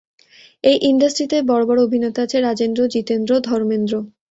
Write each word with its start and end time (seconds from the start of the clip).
এই 0.63 0.77
ইন্ড্রাসটিতে 0.81 1.37
বড় 1.47 1.63
বড় 1.65 1.79
অভিনেতা 1.83 2.19
আছে, 2.25 2.37
রাজেন্দ্র 2.39 2.81
জিতেন্দ্র, 2.93 3.31
ধরমেনদ্র। 3.47 3.93